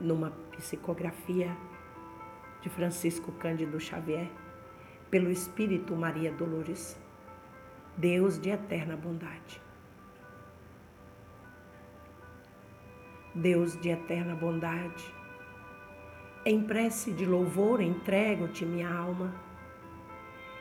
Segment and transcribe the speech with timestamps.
[0.00, 1.56] numa psicografia
[2.62, 4.30] de Francisco Cândido Xavier,
[5.10, 6.98] pelo Espírito Maria Dolores,
[7.96, 9.60] Deus de eterna bondade.
[13.34, 15.14] Deus de eterna bondade,
[16.44, 19.32] em prece de louvor entrego-te minha alma.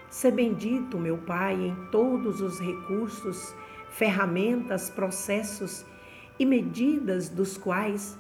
[0.10, 3.56] Se bendito, meu Pai, em todos os recursos,
[3.90, 5.86] ferramentas, processos
[6.38, 8.18] e medidas dos quais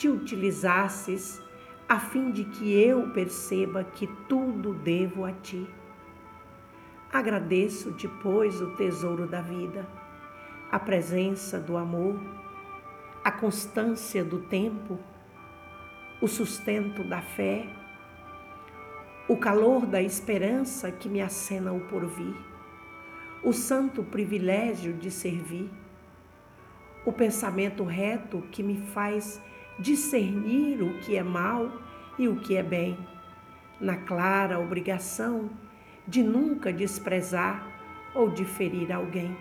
[0.00, 1.42] te utilizasses
[1.86, 5.68] a fim de que eu perceba que tudo devo a ti.
[7.12, 9.86] Agradeço-te, pois, o tesouro da vida,
[10.72, 12.18] a presença do amor,
[13.22, 14.98] a constância do tempo,
[16.22, 17.68] o sustento da fé,
[19.28, 22.34] o calor da esperança que me acena o porvir,
[23.44, 25.68] o santo privilégio de servir,
[27.04, 29.42] o pensamento reto que me faz
[29.80, 31.72] discernir o que é mal
[32.18, 32.98] e o que é bem,
[33.80, 35.50] na clara obrigação
[36.06, 37.66] de nunca desprezar
[38.14, 39.34] ou de ferir alguém.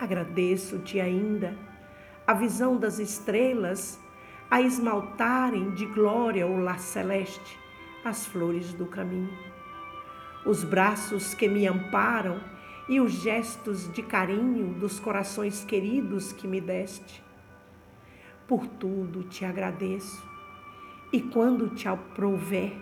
[0.00, 1.54] Agradeço-te ainda
[2.26, 4.00] a visão das estrelas
[4.50, 7.58] a esmaltarem de glória o lar celeste
[8.02, 9.36] as flores do caminho.
[10.46, 12.40] Os braços que me amparam
[12.88, 17.27] e os gestos de carinho dos corações queridos que me deste
[18.48, 20.26] por tudo te agradeço.
[21.12, 22.72] E quando te aprouver,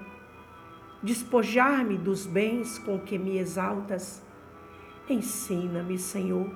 [1.02, 4.24] despojar-me dos bens com que me exaltas,
[5.08, 6.48] ensina-me, Senhor,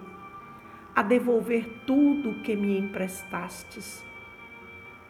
[0.95, 4.05] a devolver tudo que me emprestastes.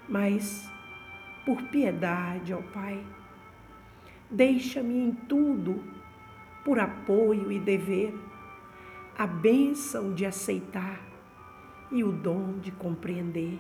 [0.09, 0.71] Mas,
[1.45, 3.05] por piedade, ó Pai,
[4.31, 5.83] deixa-me em tudo,
[6.65, 8.15] por apoio e dever,
[9.17, 11.01] a bênção de aceitar
[11.91, 13.59] e o dom de compreender